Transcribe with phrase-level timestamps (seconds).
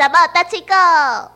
[0.00, 1.30] 怎么大气 Go？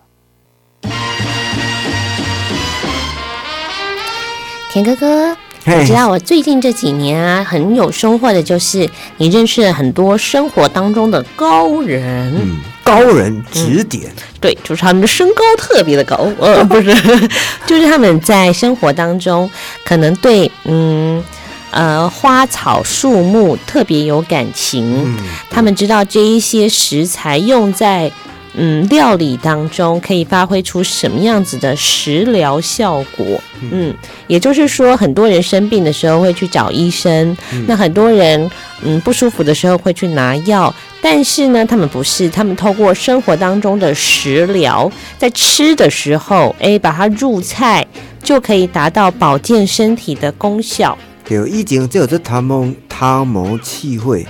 [4.72, 5.36] 田哥哥，
[5.66, 12.34] 你知道我最近这几年啊，很有收获的就是你认识了很多生活当中的高人。
[12.34, 16.94] 嗯，高人指点，对，就是他们的身高特别的高，呃， 不是，
[17.68, 19.50] 就是他们在生活当中
[19.84, 21.22] 可能对嗯
[21.70, 25.18] 呃花草树木特别有感情，嗯，
[25.50, 28.10] 他们知道这一些食材用在
[28.56, 33.26] 嗯料理当中可以发挥出什么样子的食疗效果。
[33.70, 33.94] 嗯，
[34.26, 37.36] 也就是说，很多人生病的时候会去找医生，
[37.66, 38.50] 那很多人
[38.82, 47.86] 嗯不舒服的时候会去拿药，但是呢，他们不是，他们透过生活当中的食疗，在吃的时候，哎，把它入菜，
[48.22, 50.96] 就可以达到保健身体的功效。
[51.26, 54.26] 对，以前叫做头毛头毛气会，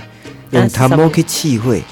[0.51, 1.83] 用啊什么头毛去气血，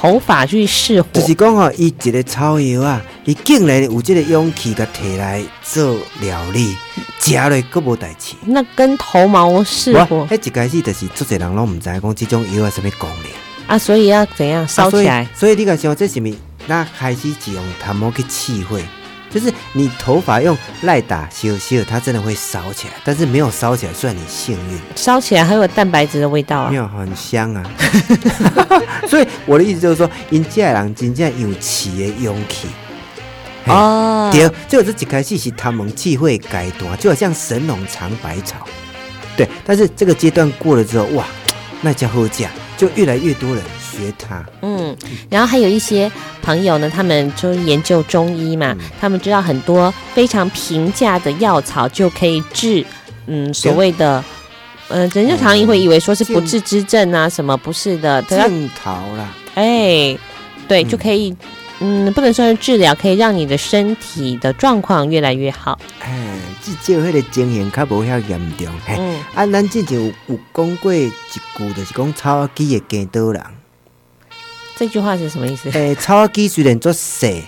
[0.00, 6.74] 头发去试火，就是讲吼，伊一个草药啊，伊竟然有这个勇气，甲摕来做料理，
[7.20, 8.34] 食落佫无代志。
[8.46, 13.30] 那跟头毛试我火迄一开始就是足侪人拢毋知讲即种药啊什物功能，
[13.66, 15.28] 啊，所以要怎样烧啊起来？
[15.34, 15.50] 所以。
[15.50, 16.34] 所以你甲想这是咪？
[16.66, 18.82] 那开始就用头毛去气血，
[19.30, 24.78] 就是你头发用赖打烧烧，它真的会烧起来，但是没有烧起来算你幸运。
[24.96, 26.76] 烧起来还有蛋白质的味道啊没！
[26.76, 27.62] 有很香啊，
[29.08, 32.68] 所以我的意思就是说，因这的人真正有饲的勇气。
[33.66, 38.66] 哦，对，就这一开始是他们气会改段，就好像神农尝百草，
[39.36, 39.46] 对。
[39.64, 41.24] 但是这个阶段过了之后，哇，
[41.82, 44.44] 那家伙价就越来越多人学它。
[44.62, 44.96] 嗯，
[45.28, 46.10] 然后还有一些
[46.42, 52.84] 朋友呢，他们就研究中医嘛，他们知道很多非常平价的药草就可以治，
[53.26, 54.24] 嗯，所谓的，
[54.88, 60.16] 呃，人家常会以为说是不治之症啊，什么不是的，正逃啦，哎，
[60.68, 61.34] 对，嗯就可以，
[61.80, 65.78] 嗯，不能说是治疗，可以让你的身体的状况越来越好。
[66.00, 68.66] 哎，至少迄个情形较无遐严重。
[68.86, 73.42] 嘿，嗯，啊，咱之前有有讲过一句，就是讲草仔鸡的鸡刀人。
[74.80, 75.70] 这句话是什么意思？
[75.72, 77.44] 诶、草仔鸡虽然做细，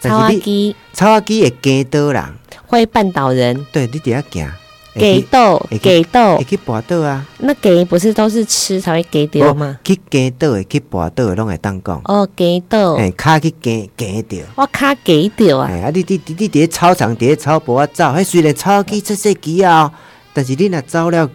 [0.00, 0.76] 但超阿是你鸡。
[0.92, 2.24] 草仔鸡会惊到人，
[2.64, 4.48] 会绊倒人，对你伫遐行，
[4.94, 6.36] 会去给豆给豆。
[6.36, 9.76] 会，去跋倒啊，那给不是都是吃才会给丢吗？
[9.82, 14.44] 去惊倒的，去跋倒的拢会当讲，哦，给豆，诶、骹去惊惊着。
[14.54, 15.68] 我卡给掉啊！
[15.68, 19.92] 哎啊，你你你你伫咧操场，伫咧草坡啊走，迄虽然草机啊哦，
[20.32, 21.28] 但是你若走了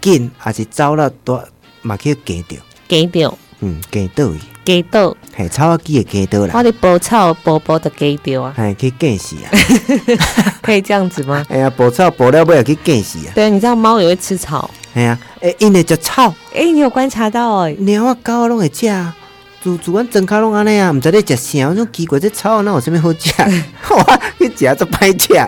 [0.00, 1.44] 紧，还是走了大，
[1.82, 2.56] 嘛去惊着，
[2.88, 8.54] 给掉，嗯，惊倒去，给豆，嘿，草仔鸡会惊倒啦，我的包草包包的给丢啊！
[8.56, 9.48] 嘿，去惊死啊！
[10.62, 11.44] 可以这样子吗？
[11.48, 13.32] 哎呀，捕草捕了尾也去惊死啊！
[13.34, 16.34] 对，你知道猫也会吃草，哎呀，诶，因会食草。
[16.54, 17.74] 哎，你有观察到哎？
[17.78, 19.14] 猫啊狗啊拢会食啊，
[19.62, 23.32] 自自阮庄骹拢安尼啊，毋知咧食啥，我种奇怪，这草哪有啥物好食？
[23.94, 25.38] 哇，去食都歹食。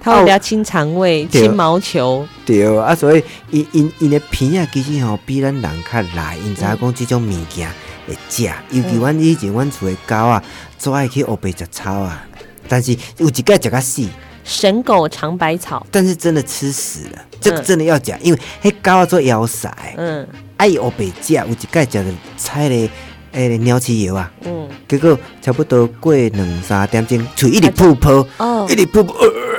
[0.00, 2.26] 它会比较清肠胃、对清毛球。
[2.46, 7.68] 对啊，所以因因因的鼻啊，其实吼比咱人较来，因知影讲即种物件
[8.12, 10.42] 会食，尤其阮以前阮厝的狗啊，
[10.78, 12.24] 最爱去乌白食草啊，
[12.68, 14.06] 但是有一摆食甲死，
[14.44, 20.26] 神狗尝百草，但是真的吃死了，这个真的要食，因为迄狗啊做枵塞，嗯。
[20.58, 22.04] 爱乌白食，有一摆食着
[22.36, 22.88] 菜咧
[23.32, 24.30] 诶鸟鼠药啊。
[24.44, 28.64] 嗯，结果差不多过两三点钟，喙一直噗噗，哦。
[28.70, 29.12] 一，直噗噗，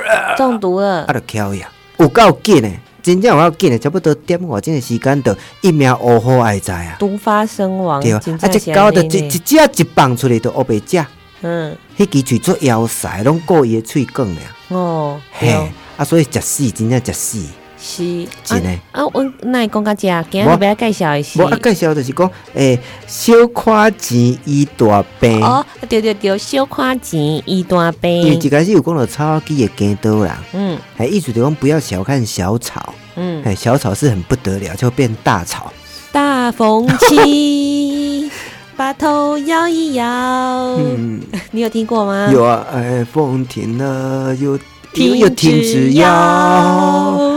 [0.08, 1.04] 呃中毒了。
[1.04, 2.70] 啊，，就翘呀，有够紧的，
[3.04, 11.04] 真正有要紧的，差不多点外钟的时间，就一命呜呼爱在啊，毒发身亡，对啊，真啊，这狗就一一只一放出来就乌白食，
[11.42, 15.50] 嗯，迄支喙做枵塞，拢顾伊的喙讲俩，哦，嘿，
[15.98, 17.38] 啊，所以食死，真正食死，
[17.86, 18.70] 是真的。
[18.92, 21.46] 啊，我那你讲到这，今日我要介绍一下无。
[21.46, 32.94] 啊，介绍就是讲，诶，小看钱医大病，哦，对对对，小看钱伊大因为，一开始有讲到草鸡的惊倒人，嗯还，意思就讲不要小看小草。
[33.16, 35.70] 嗯，哎，小草是很不得了，就变大草。
[36.10, 38.30] 大风起，
[38.76, 40.06] 把头摇一摇。
[40.06, 41.20] 嗯，
[41.52, 42.30] 你有听过吗？
[42.32, 44.58] 有啊，哎，风停了，又又
[44.94, 47.33] 停又停止摇。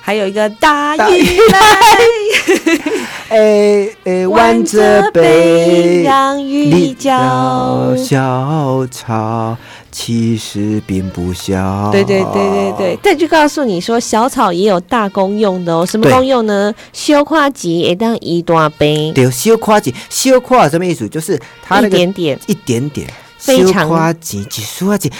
[0.00, 0.10] 摇。
[0.10, 1.60] 还有一个大大雨来，
[3.28, 7.94] 哎哎， 弯着背，让雨浇。
[7.96, 9.56] 小草
[9.92, 11.90] 其实并不小。
[11.92, 15.86] 对对对对对，这就告诉你说，小草也有大功用的哦。
[15.86, 16.74] 什么功用呢？
[16.92, 21.08] 修胯吉也当一大杯，对，小夸钱，小夸什么意思？
[21.08, 22.38] 就是它那一点点。
[22.46, 23.08] 一点点，
[23.38, 25.10] 非常小夸钱，一束啊钱，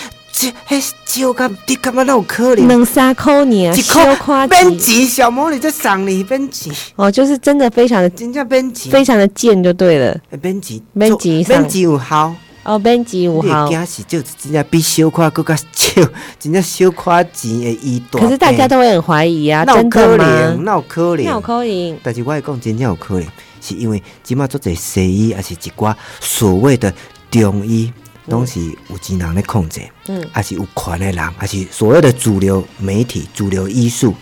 [0.41, 2.67] 这迄少干，你感觉那有可能？
[2.67, 10.19] 两三块呢，一修胯免吉钱，小魔女在送你免钱，哦，就是真的非常的真正免钱，非常的贱就对了。
[10.41, 13.71] 免钱，免钱送免钱有效，哦，编辑五你号会。
[13.71, 15.63] 惊是就真正比小可更较少，
[16.41, 18.19] 真正小可钱的医大。
[18.21, 20.57] 可是大家都会很怀疑啊，哪有真可的能？
[20.57, 20.63] 吗？
[20.65, 21.41] 哪有可那有？
[21.41, 23.29] 可能，但是我会讲真正有可能，
[23.61, 26.91] 是因为即马做者西医，还是一寡所谓的
[27.31, 27.93] 中医，
[28.31, 34.15] 拢是有钱人咧控制，嗯还是有权的人，还是所谓的主流媒体、主流艺术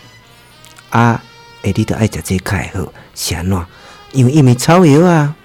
[0.89, 1.23] 啊，
[1.61, 3.65] 诶，你都爱食这较会好，是安怎？
[4.11, 5.35] 因为因为草药啊，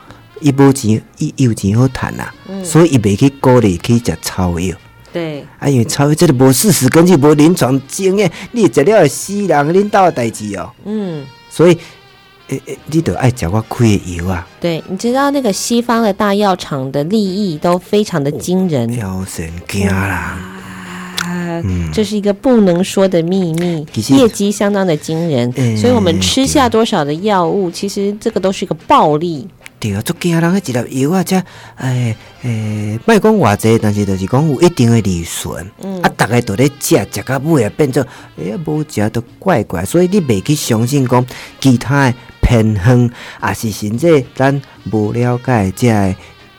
[0.41, 4.75] 伊无钱，伊伊有钱好趁啊，嗯所以伊袂去鼓励去食草药。
[5.13, 10.73] 对，啊，因为草药这个无事实根据，无临床经验，你食了会死人，恁兜的代志哦。
[10.85, 11.79] 嗯，所以，
[12.49, 20.39] 诶、诶，你得爱食我开的油啊，对，你知道那个西方的大药厂的利益都非常的惊人，要神惊啦。
[21.25, 29.49] 啊，嗯这是一个不能说的秘密业绩相当的惊人，嗯所以我们吃下多少的药物，其实这个都是一个暴利。
[29.81, 31.45] 对啊，足惊人，迄一粒药啊，才
[31.77, 35.71] 诶诶，莫讲偌济，但是就是讲有一定的利润。
[35.83, 38.07] 嗯啊，逐个都咧食，食到尾啊变做，
[38.39, 41.27] 哎呀，无食都怪怪，所以你袂去相信讲
[41.61, 42.15] 其他的
[42.45, 43.11] 偏方，
[43.43, 44.61] 也是甚至咱
[44.93, 46.15] 无了解这的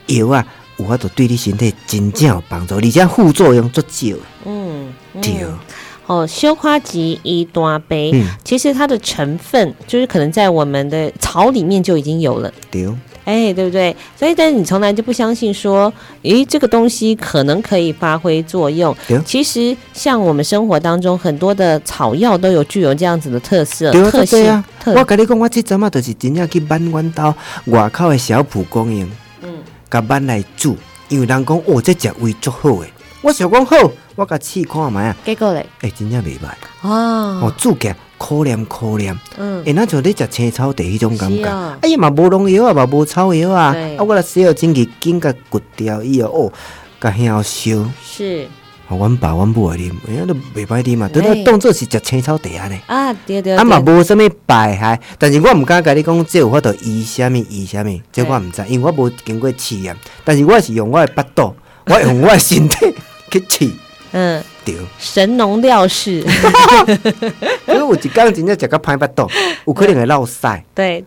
[0.07, 0.45] 药啊，
[0.77, 4.07] 有法度对你身体真正有帮助，而且副作用足少。
[4.45, 5.45] 嗯，嗯对，
[6.07, 12.51] 哦，修花吉一大杯，嗯，其实它的成分就是可能在我们的草里面就已经有了。
[12.69, 12.87] 对。
[13.25, 13.95] 哎，对不对？
[14.17, 15.91] 所以，但是你从来就不相信说，
[16.21, 19.19] 诶，这个东西可能可以发挥作用对。
[19.25, 24.63] 其实，像我们生活当中很多的草药都有具有这样子的特色、对啊，特性对啊。
[24.79, 27.33] 特我跟你讲，我即阵啊，就是真正去挽阮兜
[27.65, 29.11] 外口的小蒲公英，
[29.41, 29.49] 嗯
[29.89, 30.77] 甲挽来煮，
[31.09, 32.89] 因为人讲哦，这食味足好诶。
[33.21, 33.75] 我想讲好，
[34.15, 37.95] 我甲试看下啊，结果嘞，诶、真正袂歹，哦哦，，煮起来
[38.25, 41.47] 可怜可怜，嗯，会那像你食青草地迄种感觉。
[41.81, 46.53] 哎呀，嘛无农药啊，嘛无草药啊，啊，我来洗好清气，紧甲骨掉以后，哦，
[46.99, 48.47] 甲遐烧，是。
[48.87, 52.79] 啊，阮爸阮母会啉，哎呀，都袂歹啉嘛，都嘿咧当做是食青草地安尼。
[52.87, 59.95] 啊，对对啊嘛，无啥物败害，但是我毋敢甲你讲，这有法度医啥物医啥物，这我毋知，因为我无经过试验。
[60.23, 61.55] 但是我是用我的腹肚，
[61.85, 62.95] 我用我的身体
[63.29, 63.71] 去试，
[64.17, 64.75] 嗯，对。
[64.97, 66.23] 神农料事，
[67.67, 69.29] 因为有一讲真正食到歹腹肚，
[69.67, 70.47] 有可能会落屎。
[70.73, 71.03] 对。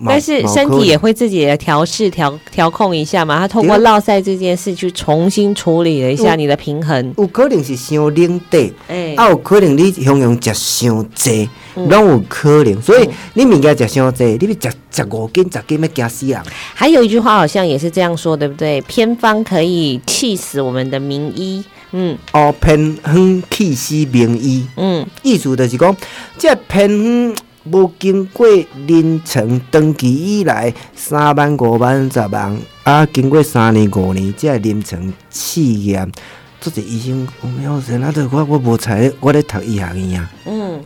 [0.00, 3.38] 嘛但是身体也会自己的调试、调调控一下嘛。
[3.38, 7.14] 他通过对落塞这件事去重新处理了一下你的平衡。
[7.18, 12.80] 有可能是伤冷底，哎，啊，有可能你向用食伤济，嗯拢有可能。
[12.80, 16.40] 所以你物件食伤济，你要食十五斤、十斤要惊死人。
[16.74, 18.80] 还有一句话好像也是这样说，对不对？
[18.82, 21.62] 偏方可以气死我们的名医。
[21.92, 24.64] 嗯哦，偏方气死名医。
[24.76, 25.96] 嗯，意思就是讲，
[26.38, 28.46] 这偏方无经过
[28.86, 36.10] 临床登记以来，三万、五万、十万，啊，经过三年、五年，才临床试验，
[36.58, 38.10] 做者医生，我要神啊！
[38.14, 40.30] 这我我无才，我咧读医学院啊，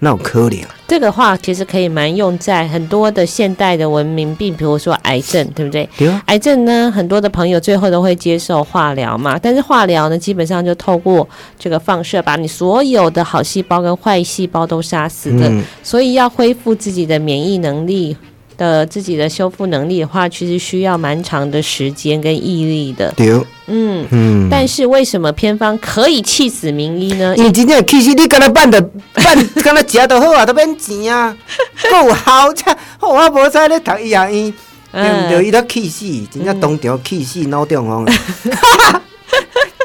[0.04, 0.58] 那有可能？
[0.86, 5.88] 这个话其实可以蛮用在很多的现代的文明病，比如说癌症，对不对？
[5.96, 11.26] 对啊，癌症呢，很多的朋友最后都会接受化疗嘛，但是化疗呢，基本上就透过
[11.58, 15.48] 这个放射，把你所有的好细胞跟坏细胞都杀死的。
[15.48, 18.14] 嗯，所以要恢复自己的免疫能力
[18.56, 23.12] 的自己的修复能力的话，其实需要蛮长的时间跟毅力的。
[23.16, 23.30] 对，
[23.66, 24.48] 嗯，嗯。
[24.50, 27.34] 但是为什么偏方可以气死名医呢？
[27.36, 28.80] 因为真正气死你，敢若办的
[29.12, 31.36] 办，敢若食就好啊，都免钱啊，
[31.90, 32.76] 够有效才。
[32.98, 34.54] 好，我无使咧读医学院，
[34.92, 35.46] 对毋对？
[35.46, 38.06] 伊都气死，真正当场气死，脑中风。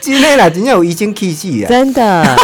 [0.01, 1.67] 真的啦，真正有医生气死啊！
[1.67, 2.23] 真的，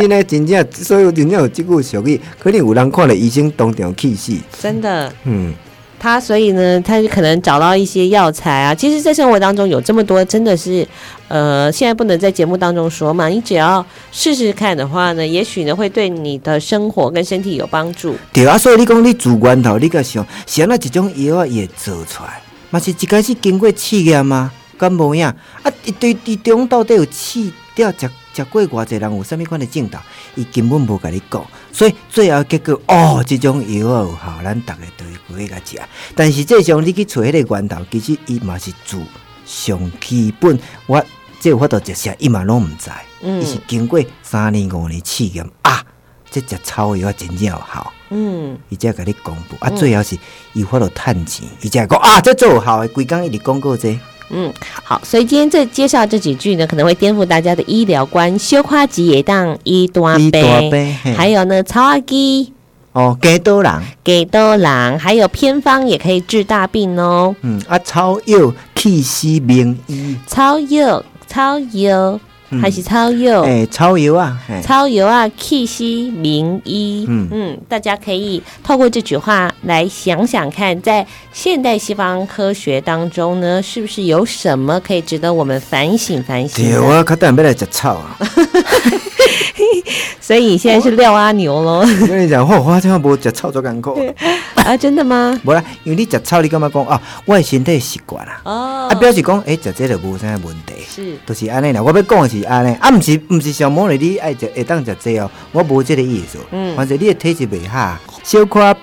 [0.00, 4.32] 真诶，真正，所以真正有即句俗语，可能有人看了医生当场气死。
[4.60, 5.12] 真的。
[5.24, 5.52] 嗯，
[5.98, 8.74] 他所以呢，他就可能找到一些药材啊。
[8.74, 10.86] 其实，在生活当中有这么多，真的是，
[11.28, 13.28] 呃，现在不能在节目当中说嘛。
[13.28, 18.16] 你只要试试看的话呢，也许呢会对你的生活跟身体有帮助。
[18.32, 25.24] 对啊，所以你讲你主观头，你个想，想那一种药啊，也做出来，嘛是一开始经过试验嘛，敢无影？
[25.24, 25.36] 啊，
[25.84, 29.98] 伊对伫中到底有试掉食食过偌济人有啥物款的症头，
[30.34, 35.80] 伊根本无甲你讲，所以最后结果哦，即种药啊有效，咱逐个都会过甲食。
[36.14, 38.98] 但实际上你去找迄个源头，其实伊嘛是自
[39.44, 41.04] 上基本，我
[41.40, 42.90] 这有法度食啥，伊嘛拢毋知。
[43.24, 45.84] 嗯伊是经过三年五年试验啊，
[46.30, 47.92] 这食草药啊真正有效。
[48.10, 50.18] 嗯，伊才甲你公布，啊，最后是
[50.52, 53.98] 伊法度趁钱，伊才会讲啊，这做有效的，规工一直广告这，
[54.32, 58.38] 嗯，好，所以今天这介绍这几句呢，可能会颠覆大家的医疗观。
[58.38, 62.52] 修夸吉也当一大一大杯，还有呢，草阿基。
[62.92, 67.34] 哦，给多郎，给多郎，还有偏方也可以治大病哦。
[67.40, 72.20] 嗯，啊，草药气死名医，草药，草药，
[72.60, 73.42] 还是草药？
[73.42, 77.06] 诶、草药啊，嘿草油啊，气息名医。
[77.08, 86.82] 嗯嗯大家可以透过这句话来想想看，在现代西方科学当中呢，是不是有什么可以值得我们反省反省对，的？
[86.82, 88.18] 我较等要来食草啊。
[90.20, 93.98] 所以现在是廖阿牛喽我跟你讲，我我这样无食草做艰苦。
[94.54, 95.38] 啊，真的吗？
[95.44, 100.74] 无啦，因为你食草，你感觉讲啊，我的身体习惯啦，哦，啊，表示讲，诶，食这个无啥问题。
[100.88, 106.38] 是都是安尼啦，我要讲的是安尼，啊，毋是毋是上毛的你爱食会当食这哦，我无这个意思。
[106.52, 108.74] 嗯反正你的体质袂好，小可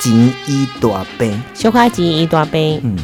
[0.00, 0.12] 钱
[0.46, 1.42] 医大病。
[1.54, 2.80] 小可钱一大杯。
[2.82, 2.96] 嗯。